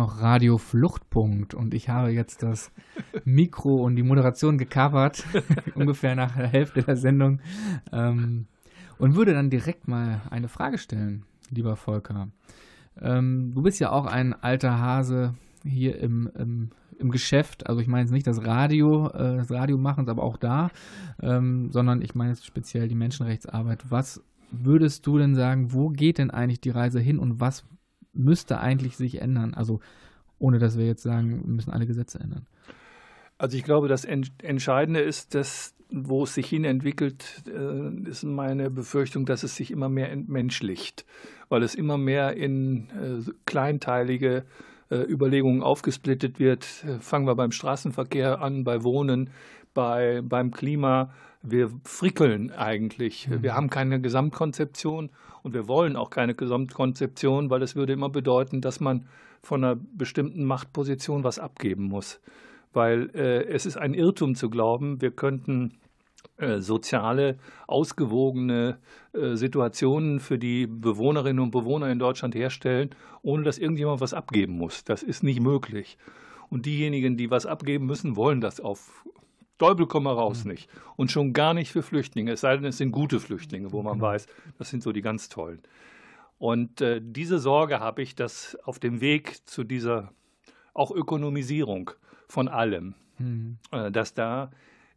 [0.00, 2.72] Noch Radio Fluchtpunkt und ich habe jetzt das
[3.24, 5.24] Mikro und die Moderation gecovert,
[5.74, 7.40] ungefähr nach der Hälfte der Sendung,
[7.92, 8.46] ähm,
[8.96, 12.28] und würde dann direkt mal eine Frage stellen, lieber Volker.
[12.98, 15.34] Ähm, du bist ja auch ein alter Hase
[15.64, 19.76] hier im, im, im Geschäft, also ich meine jetzt nicht das Radio, äh, das Radio
[19.76, 20.70] machen, aber auch da,
[21.20, 23.90] ähm, sondern ich meine jetzt speziell die Menschenrechtsarbeit.
[23.90, 27.66] Was würdest du denn sagen, wo geht denn eigentlich die Reise hin und was
[28.12, 29.54] müsste eigentlich sich ändern?
[29.54, 29.80] Also
[30.38, 32.46] ohne dass wir jetzt sagen, wir müssen alle Gesetze ändern.
[33.38, 38.22] Also ich glaube, das Ent Entscheidende ist, dass wo es sich hin entwickelt, äh, ist
[38.22, 41.04] meine Befürchtung, dass es sich immer mehr entmenschlicht,
[41.48, 44.44] weil es immer mehr in äh, kleinteilige
[44.90, 46.64] äh, Überlegungen aufgesplittet wird.
[47.00, 49.30] Fangen wir beim Straßenverkehr an, bei Wohnen,
[49.74, 51.12] bei, beim Klima.
[51.42, 53.28] Wir frickeln eigentlich.
[53.30, 55.10] Wir haben keine Gesamtkonzeption
[55.42, 59.06] und wir wollen auch keine Gesamtkonzeption, weil es würde immer bedeuten, dass man
[59.42, 62.20] von einer bestimmten Machtposition was abgeben muss.
[62.72, 65.78] Weil äh, es ist ein Irrtum zu glauben, wir könnten
[66.36, 68.78] äh, soziale, ausgewogene
[69.12, 72.90] äh, Situationen für die Bewohnerinnen und Bewohner in Deutschland herstellen,
[73.22, 74.84] ohne dass irgendjemand was abgeben muss.
[74.84, 75.98] Das ist nicht möglich.
[76.48, 79.04] Und diejenigen, die was abgeben müssen, wollen das auf
[79.60, 80.70] Teufel komm mal raus nicht.
[80.96, 84.00] Und schon gar nicht für Flüchtlinge, es sei denn, es sind gute Flüchtlinge, wo man
[84.00, 84.26] weiß,
[84.58, 85.60] das sind so die ganz tollen.
[86.38, 90.12] Und äh, diese Sorge habe ich, dass auf dem Weg zu dieser
[90.72, 91.90] auch Ökonomisierung
[92.26, 92.94] von allem,
[93.70, 94.50] äh, dass da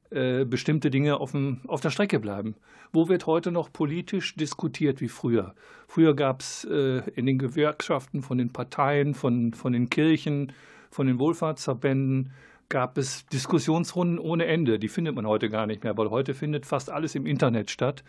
[0.10, 2.56] äh, bestimmte Dinge auf, dem, auf der Strecke bleiben.
[2.94, 5.56] Wo wird heute noch politisch diskutiert wie früher?
[5.88, 10.54] Früher gab es äh, in den Gewerkschaften von den Parteien, von, von den Kirchen,
[10.90, 12.32] von den Wohlfahrtsverbänden,
[12.70, 14.80] gab es Diskussionsrunden ohne Ende.
[14.80, 18.04] Die findet man heute gar nicht mehr, weil heute findet fast alles im Internet statt,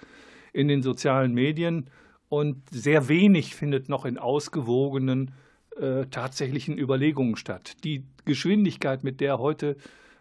[0.53, 1.91] in den sozialen Medien
[2.29, 5.33] und sehr wenig findet noch in ausgewogenen
[5.77, 7.73] äh, tatsächlichen Überlegungen statt.
[7.85, 9.77] Die Geschwindigkeit, mit der heute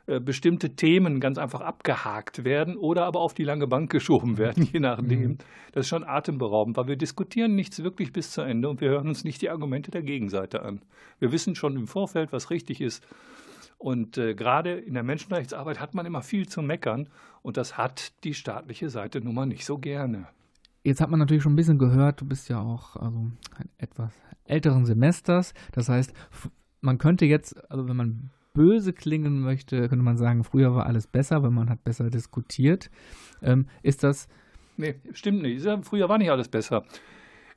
[0.06, 4.68] äh, bestimmte Themen ganz einfach abgehakt werden oder aber auf die lange Bank geschoben werden,
[4.72, 5.38] je nachdem.
[5.72, 9.08] Das ist schon atemberaubend, weil wir diskutieren nichts wirklich bis zu Ende und wir hören
[9.08, 10.82] uns nicht die Argumente der Gegenseite an.
[11.20, 13.06] Wir wissen schon im Vorfeld, was richtig ist.
[13.84, 17.10] Und äh, gerade in der Menschenrechtsarbeit hat man immer viel zu meckern
[17.42, 20.26] und das hat die staatliche Seite nun mal nicht so gerne.
[20.86, 24.14] Jetzt hat man natürlich schon ein bisschen gehört, du bist ja auch also ein etwas
[24.46, 25.54] älteren Semesters.
[25.74, 26.14] Das heißt,
[26.80, 31.06] man könnte jetzt, also wenn man böse klingen möchte, könnte man sagen, früher war alles
[31.06, 32.90] besser, weil man hat besser diskutiert.
[33.42, 34.30] Ähm, ist das,
[34.78, 35.68] Nee, stimmt nicht.
[35.82, 36.86] Früher war nicht alles besser.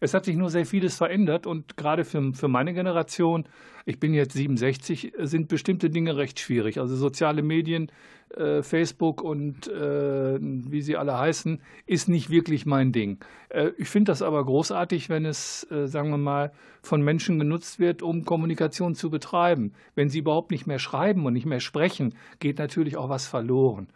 [0.01, 3.45] Es hat sich nur sehr vieles verändert und gerade für, für meine Generation,
[3.85, 6.79] ich bin jetzt 67, sind bestimmte Dinge recht schwierig.
[6.79, 7.91] Also soziale Medien,
[8.35, 13.19] äh, Facebook und äh, wie sie alle heißen, ist nicht wirklich mein Ding.
[13.49, 17.79] Äh, ich finde das aber großartig, wenn es, äh, sagen wir mal, von Menschen genutzt
[17.79, 19.73] wird, um Kommunikation zu betreiben.
[19.95, 23.89] Wenn sie überhaupt nicht mehr schreiben und nicht mehr sprechen, geht natürlich auch was verloren.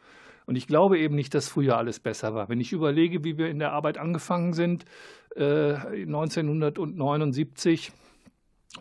[0.51, 2.49] Und ich glaube eben nicht, dass früher alles besser war.
[2.49, 4.85] Wenn ich überlege, wie wir in der Arbeit angefangen sind,
[5.37, 7.93] äh, 1979,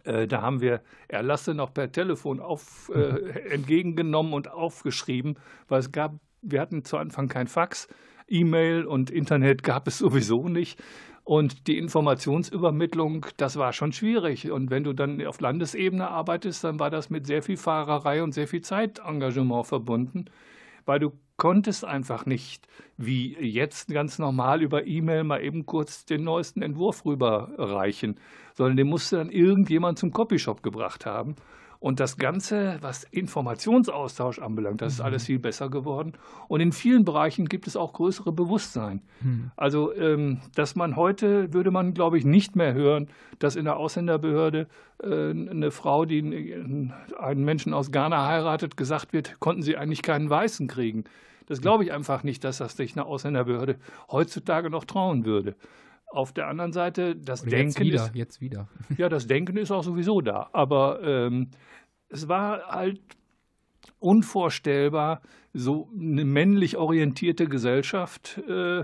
[0.03, 2.99] äh, da haben wir Erlasse noch per Telefon auf, äh,
[3.53, 7.87] entgegengenommen und aufgeschrieben, weil es gab, wir hatten zu Anfang kein Fax,
[8.27, 10.81] E-Mail und Internet gab es sowieso nicht.
[11.23, 14.49] Und die Informationsübermittlung, das war schon schwierig.
[14.49, 18.33] Und wenn du dann auf Landesebene arbeitest, dann war das mit sehr viel Fahrerei und
[18.33, 20.31] sehr viel Zeitengagement verbunden
[20.89, 22.67] weil du konntest einfach nicht,
[22.97, 28.19] wie jetzt ganz normal über E-Mail mal eben kurz den neuesten Entwurf rüberreichen,
[28.55, 31.35] sondern den musste dann irgendjemand zum Copyshop gebracht haben.
[31.79, 36.11] Und das Ganze, was Informationsaustausch anbelangt, das ist alles viel besser geworden.
[36.49, 39.01] Und in vielen Bereichen gibt es auch größere Bewusstsein.
[39.55, 43.07] Also, ähm, dass man heute, würde man, glaube ich, nicht mehr hören,
[43.39, 44.67] dass in der Ausländerbehörde
[45.01, 50.01] äh, eine Frau, die einen einen Menschen aus Ghana heiratet, gesagt wird, konnten sie eigentlich
[50.01, 51.05] keinen Weißen kriegen.
[51.45, 53.77] Das glaube ich einfach nicht, dass das sich eine Ausländerbehörde
[54.11, 55.55] heutzutage noch trauen würde.
[56.09, 58.67] Auf der anderen Seite, das oder jetzt Denken wieder, ist, jetzt wieder.
[58.97, 60.49] ja, das Denken ist auch sowieso da.
[60.53, 61.49] Aber ähm,
[62.09, 62.99] es war halt
[63.99, 65.21] unvorstellbar,
[65.53, 68.41] so eine männlich orientierte Gesellschaft.
[68.47, 68.83] Äh,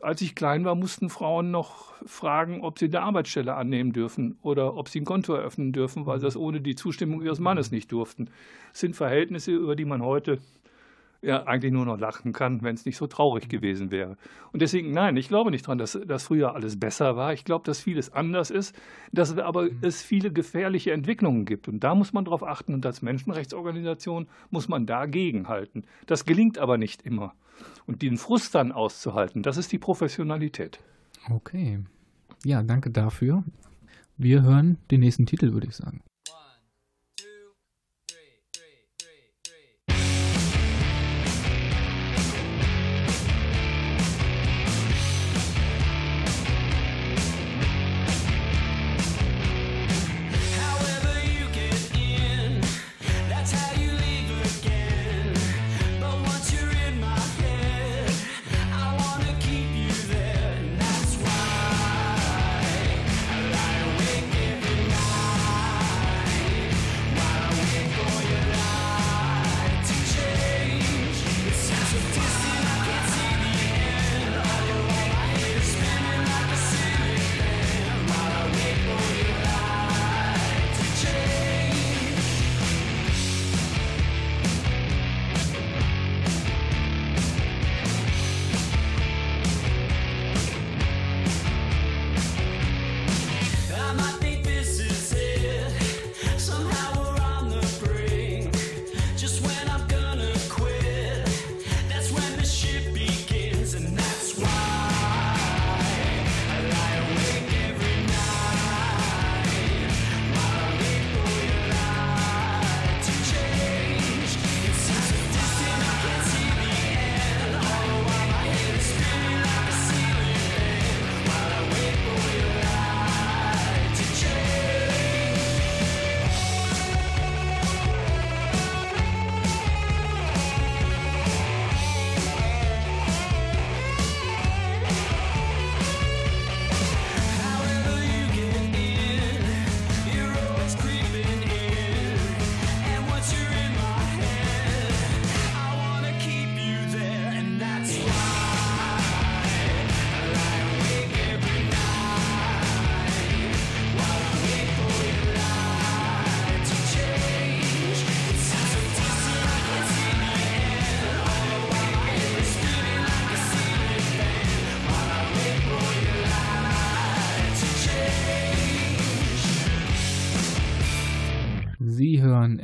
[0.00, 4.76] als ich klein war, mussten Frauen noch fragen, ob sie eine Arbeitsstelle annehmen dürfen oder
[4.76, 7.92] ob sie ein Konto eröffnen dürfen, weil sie das ohne die Zustimmung ihres Mannes nicht
[7.92, 8.30] durften.
[8.72, 10.38] Das sind Verhältnisse, über die man heute
[11.24, 14.16] ja eigentlich nur noch lachen kann, wenn es nicht so traurig gewesen wäre.
[14.52, 17.32] Und deswegen, nein, ich glaube nicht dran, dass, dass früher alles besser war.
[17.32, 18.76] Ich glaube, dass vieles anders ist,
[19.12, 21.68] dass aber es viele gefährliche Entwicklungen gibt.
[21.68, 25.84] Und da muss man drauf achten und als Menschenrechtsorganisation muss man dagegen halten.
[26.06, 27.34] Das gelingt aber nicht immer.
[27.86, 30.80] Und den Frust dann auszuhalten, das ist die Professionalität.
[31.30, 31.80] Okay.
[32.44, 33.44] Ja, danke dafür.
[34.16, 36.02] Wir hören den nächsten Titel, würde ich sagen.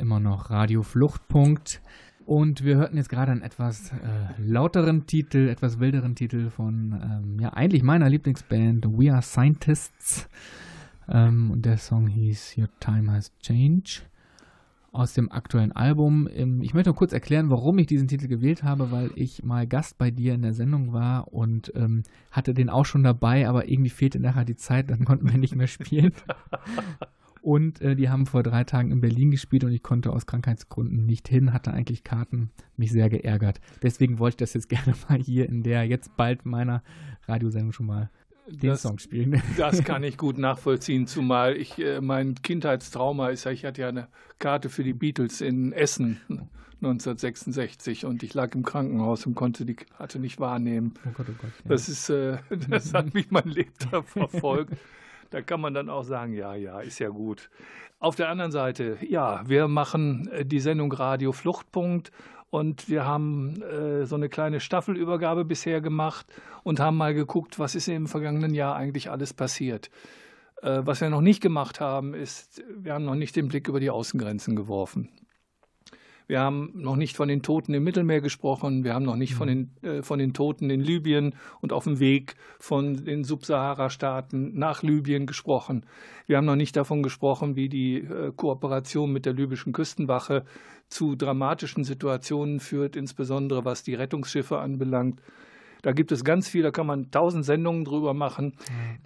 [0.01, 1.81] Immer noch Radio Fluchtpunkt.
[2.25, 3.95] Und wir hörten jetzt gerade einen etwas äh,
[4.37, 10.29] lauteren Titel, etwas wilderen Titel von, ähm, ja, eigentlich meiner Lieblingsband We Are Scientists.
[11.07, 14.07] Ähm, und der Song hieß Your Time Has Changed
[14.91, 16.27] aus dem aktuellen Album.
[16.31, 19.65] Ähm, Ich möchte nur kurz erklären, warum ich diesen Titel gewählt habe, weil ich mal
[19.65, 23.69] Gast bei dir in der Sendung war und ähm, hatte den auch schon dabei, aber
[23.69, 26.13] irgendwie fehlte nachher die Zeit, dann konnten wir nicht mehr spielen.
[27.41, 31.05] Und äh, die haben vor drei Tagen in Berlin gespielt und ich konnte aus Krankheitsgründen
[31.07, 33.59] nicht hin, hatte eigentlich Karten, mich sehr geärgert.
[33.81, 36.83] Deswegen wollte ich das jetzt gerne mal hier in der jetzt bald meiner
[37.27, 38.11] Radiosendung schon mal
[38.47, 39.41] den Das- Song spielen.
[39.57, 43.89] Das kann ich gut nachvollziehen, zumal ich äh, mein Kindheitstrauma ist ja, ich hatte ja
[43.89, 46.19] eine Karte für die Beatles in Essen
[46.81, 50.93] 1966 und ich lag im Krankenhaus und konnte die Karte nicht wahrnehmen.
[51.07, 51.51] Oh Gott, oh Gott.
[51.63, 51.69] Ja.
[51.69, 52.37] Das ist, äh,
[52.69, 54.73] das hat mich mein Lebtag verfolgt.
[55.31, 57.49] Da kann man dann auch sagen, ja, ja, ist ja gut.
[57.99, 62.11] Auf der anderen Seite, ja, wir machen äh, die Sendung Radio Fluchtpunkt
[62.49, 66.27] und wir haben äh, so eine kleine Staffelübergabe bisher gemacht
[66.63, 69.89] und haben mal geguckt, was ist im vergangenen Jahr eigentlich alles passiert.
[70.61, 73.79] Äh, was wir noch nicht gemacht haben, ist, wir haben noch nicht den Blick über
[73.79, 75.09] die Außengrenzen geworfen.
[76.31, 78.85] Wir haben noch nicht von den Toten im Mittelmeer gesprochen.
[78.85, 81.99] Wir haben noch nicht von den, äh, von den Toten in Libyen und auf dem
[81.99, 85.85] Weg von den Subsahara-Staaten nach Libyen gesprochen.
[86.27, 90.45] Wir haben noch nicht davon gesprochen, wie die äh, Kooperation mit der libyschen Küstenwache
[90.87, 95.21] zu dramatischen Situationen führt, insbesondere was die Rettungsschiffe anbelangt.
[95.81, 98.53] Da gibt es ganz viel, da kann man tausend Sendungen drüber machen.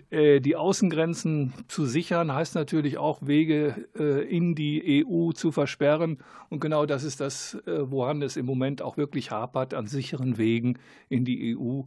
[0.09, 6.19] Äh, die Außengrenzen zu sichern heißt natürlich auch Wege äh, in die EU zu versperren.
[6.49, 10.37] Und genau das ist das, äh, woran es im Moment auch wirklich hapert, an sicheren
[10.37, 10.77] Wegen
[11.09, 11.81] in die EU.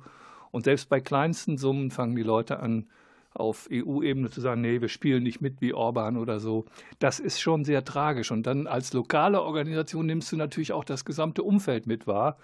[0.51, 2.87] Und selbst bei kleinsten Summen fangen die Leute an,
[3.35, 6.65] auf EU-Ebene zu sagen, nee, wir spielen nicht mit wie Orban oder so.
[6.99, 8.31] Das ist schon sehr tragisch.
[8.31, 12.39] Und dann als lokale Organisation nimmst du natürlich auch das gesamte Umfeld mit wahr.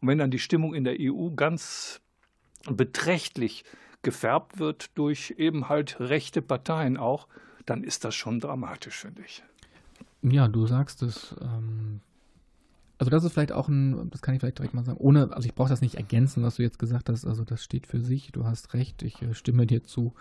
[0.00, 2.00] Und wenn dann die Stimmung in der EU ganz
[2.68, 3.64] beträchtlich
[4.02, 7.28] gefärbt wird durch eben halt rechte Parteien auch,
[7.64, 9.42] dann ist das schon dramatisch, finde ich.
[10.22, 11.34] Ja, du sagst es.
[11.40, 12.00] Ähm,
[12.98, 15.46] also das ist vielleicht auch ein, das kann ich vielleicht direkt mal sagen, ohne, also
[15.46, 18.32] ich brauche das nicht ergänzen, was du jetzt gesagt hast, also das steht für sich,
[18.32, 20.14] du hast recht, ich äh, stimme dir zu,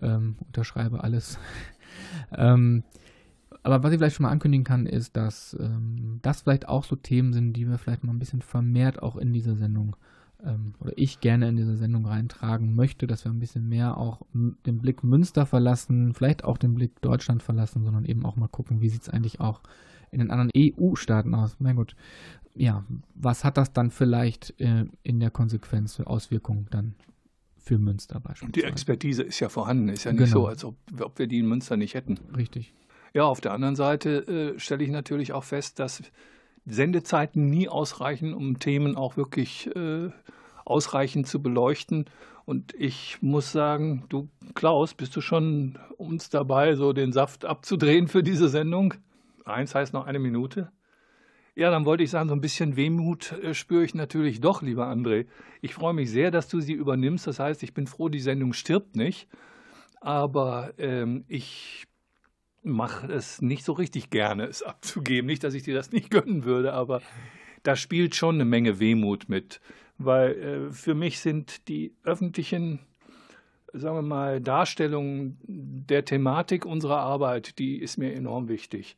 [0.00, 1.38] ähm, unterschreibe alles.
[2.32, 2.84] ähm,
[3.64, 6.96] aber was ich vielleicht schon mal ankündigen kann, ist, dass ähm, das vielleicht auch so
[6.96, 9.96] Themen sind, die wir vielleicht mal ein bisschen vermehrt auch in diese Sendung
[10.44, 14.22] ähm, oder ich gerne in diese Sendung reintragen möchte, dass wir ein bisschen mehr auch
[14.32, 18.80] den Blick Münster verlassen, vielleicht auch den Blick Deutschland verlassen, sondern eben auch mal gucken,
[18.80, 19.62] wie sieht es eigentlich auch
[20.10, 21.56] in den anderen EU-Staaten aus.
[21.58, 21.96] Na gut,
[22.54, 22.84] ja,
[23.14, 26.94] was hat das dann vielleicht äh, in der Konsequenz für Auswirkungen dann
[27.56, 28.52] für Münster beispielsweise?
[28.52, 30.32] Die Expertise ist ja vorhanden, ist ja nicht Genau.
[30.32, 32.18] so, als ob, ob wir die in Münster nicht hätten.
[32.36, 32.74] Richtig.
[33.14, 36.02] Ja, auf der anderen Seite äh, stelle ich natürlich auch fest, dass
[36.66, 40.10] Sendezeiten nie ausreichen, um Themen auch wirklich äh,
[40.64, 42.06] ausreichend zu beleuchten.
[42.44, 48.08] Und ich muss sagen, du Klaus, bist du schon uns dabei, so den Saft abzudrehen
[48.08, 48.94] für diese Sendung?
[49.44, 50.72] Eins heißt noch eine Minute.
[51.54, 54.88] Ja, dann wollte ich sagen, so ein bisschen Wehmut äh, spüre ich natürlich doch, lieber
[54.88, 55.26] André.
[55.60, 57.28] Ich freue mich sehr, dass du sie übernimmst.
[57.28, 59.28] Das heißt, ich bin froh, die Sendung stirbt nicht.
[60.00, 61.86] Aber ähm, ich
[62.64, 65.26] mache es nicht so richtig gerne, es abzugeben.
[65.26, 67.02] Nicht, dass ich dir das nicht gönnen würde, aber
[67.62, 69.60] da spielt schon eine Menge Wehmut mit.
[69.98, 72.80] Weil äh, für mich sind die öffentlichen,
[73.72, 78.96] sagen wir mal, Darstellungen der Thematik unserer Arbeit, die ist mir enorm wichtig.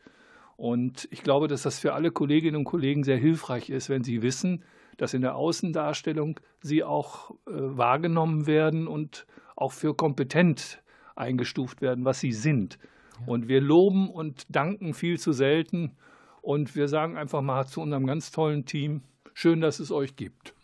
[0.56, 4.22] Und ich glaube, dass das für alle Kolleginnen und Kollegen sehr hilfreich ist, wenn sie
[4.22, 4.64] wissen,
[4.96, 10.82] dass in der Außendarstellung sie auch äh, wahrgenommen werden und auch für kompetent
[11.14, 12.78] eingestuft werden, was sie sind.
[13.24, 15.96] Und wir loben und danken viel zu selten.
[16.42, 19.02] Und wir sagen einfach mal zu unserem ganz tollen Team,
[19.34, 20.54] schön, dass es euch gibt.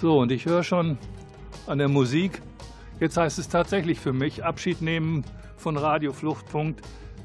[0.00, 0.98] So, und ich höre schon
[1.66, 2.40] an der Musik,
[3.00, 5.24] jetzt heißt es tatsächlich für mich, Abschied nehmen
[5.56, 6.80] von Radio Fluchtpunkt.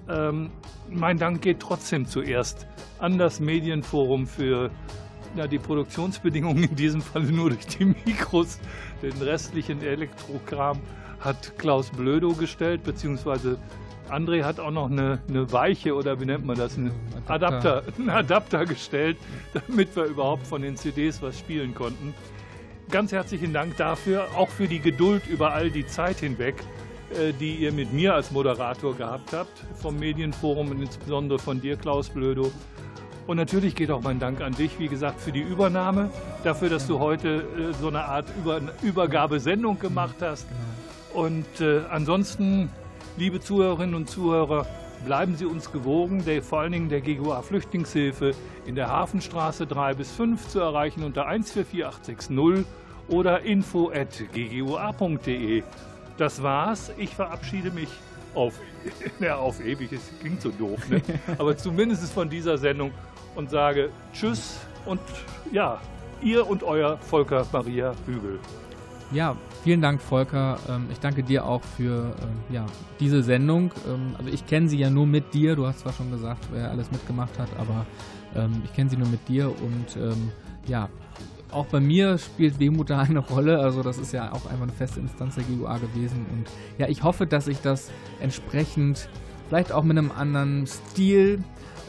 [0.09, 0.51] Ähm,
[0.89, 2.67] mein Dank geht trotzdem zuerst
[2.99, 4.69] an das Medienforum für
[5.35, 8.59] ja, die Produktionsbedingungen, in diesem Fall nur durch die Mikros.
[9.01, 10.79] Den restlichen Elektrokram
[11.25, 13.57] hat Klaus Blödo gestellt, beziehungsweise
[14.09, 16.91] André hat auch noch eine, eine Weiche oder wie nennt man das, einen
[17.27, 17.83] Adapter.
[17.97, 19.17] Einen Adapter gestellt,
[19.53, 22.13] damit wir überhaupt von den CDs was spielen konnten.
[22.91, 26.55] Ganz herzlichen Dank dafür, auch für die Geduld über all die Zeit hinweg,
[27.09, 31.75] äh, die ihr mit mir als Moderator gehabt habt, vom Medienforum und insbesondere von dir,
[31.75, 32.51] Klaus Blödo.
[33.25, 36.11] Und natürlich geht auch mein Dank an dich, wie gesagt, für die Übernahme,
[36.43, 40.45] dafür, dass du heute äh, so eine Art Über Übergabesendung gemacht hast.
[41.15, 42.69] Und äh, ansonsten,
[43.15, 44.67] liebe Zuhörerinnen und Zuhörer,
[45.05, 48.33] bleiben Sie uns gewogen, der, vor allen Dingen der GGOA Flüchtlingshilfe
[48.65, 52.65] in der Hafenstraße 3 bis 5 zu erreichen unter 144860
[53.07, 55.63] oder info at ggoa.de.
[56.17, 56.91] Das war's.
[56.97, 57.89] Ich verabschiede mich
[58.33, 58.59] auf,
[59.21, 59.93] ja, auf ewig.
[59.93, 61.01] Es klingt so doof, ne?
[61.37, 62.91] aber zumindest von dieser Sendung
[63.35, 64.99] und sage Tschüss und
[65.53, 65.79] ja,
[66.21, 68.37] ihr und euer Volker Maria Hügel.
[69.15, 70.59] Ja, vielen Dank, Volker.
[70.69, 72.65] Ähm, Ich danke dir auch für ähm, ja,
[72.99, 73.71] diese Sendung.
[73.87, 75.55] Ähm, Also ich kenne sie ja nur mit dir.
[75.55, 77.85] Du hast zwar schon gesagt, wer alles mitgemacht hat, aber
[78.65, 80.17] ich kenne sie nur mit dir und
[80.67, 80.89] ja,
[81.51, 83.59] auch bei mir spielt Wehmut da eine Rolle.
[83.59, 86.25] Also das ist ja auch einfach eine feste Instanz der GUA gewesen.
[86.33, 89.07] Und ja, ich hoffe, dass ich das entsprechend
[89.47, 91.41] vielleicht auch mit einem anderen Stil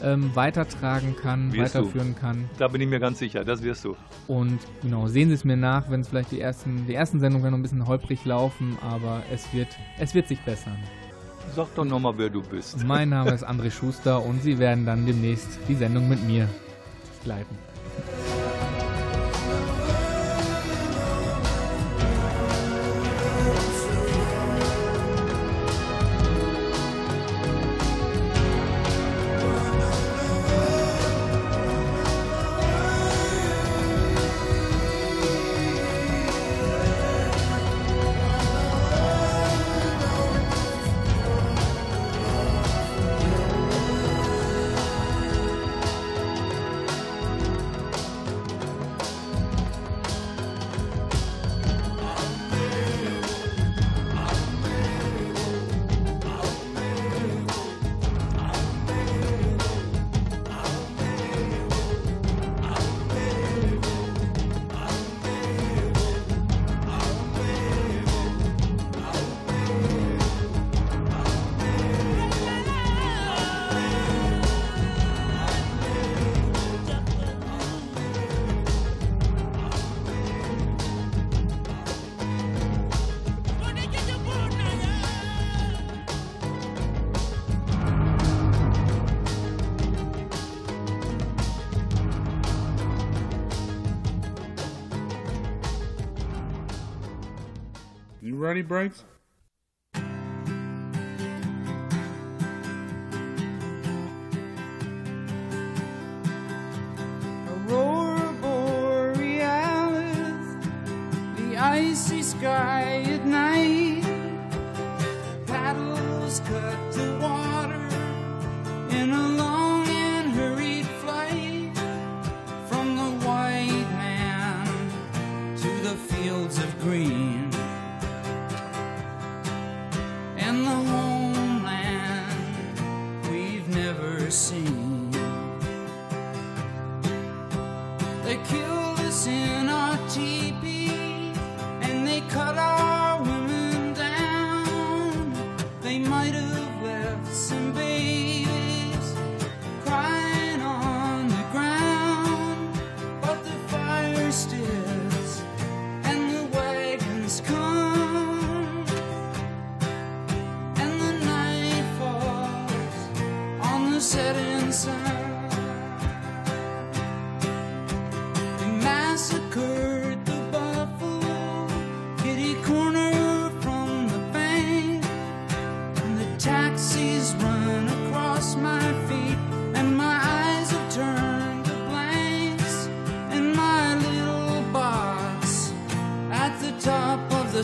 [0.03, 1.79] ähm, weitertragen kann, Wirst du.
[1.79, 2.49] weiterführen kann.
[2.57, 3.95] Da bin ich mir ganz sicher, das wirst du.
[4.27, 7.43] Und genau, sehen Sie es mir nach, wenn es vielleicht die ersten, die ersten Sendungen
[7.43, 9.69] werden noch ein bisschen holprig laufen, aber es wird,
[9.99, 10.77] es wird sich bessern.
[11.55, 12.83] Sag doch nochmal, wer du bist.
[12.85, 16.47] Mein Name ist André Schuster und Sie werden dann demnächst die Sendung mit mir
[17.19, 17.57] begleiten.
[98.47, 99.03] Brody breaks?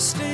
[0.03, 0.32] understand.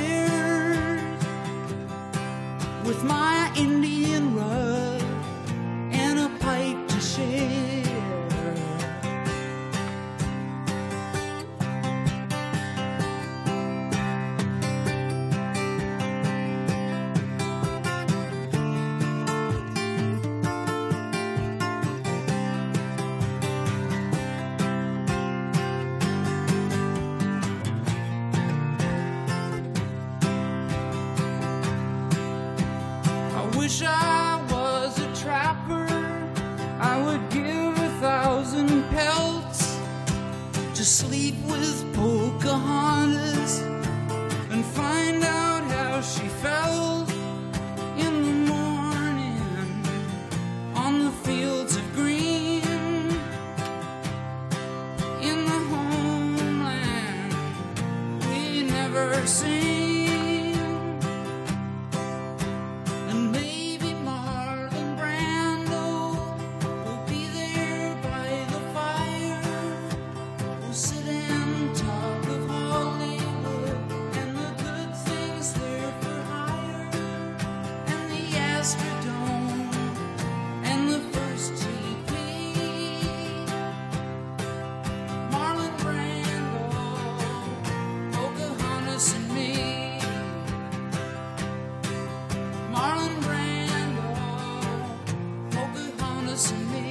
[96.40, 96.89] see me.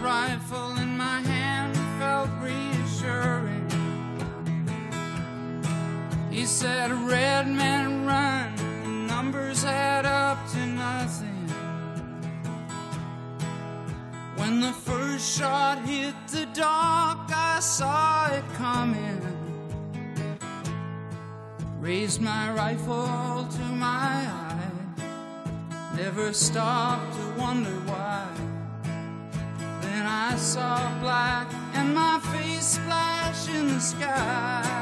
[0.00, 3.68] rifle in my hand felt reassuring.
[6.30, 11.48] He said, Red men run, the numbers add up to nothing.
[14.36, 19.20] When the first shot hit the dock, I saw it coming.
[21.80, 24.70] Raised my rifle to my eye,
[25.96, 28.47] never stopped to wonder why.
[30.10, 34.77] I saw black and my face flash in the sky.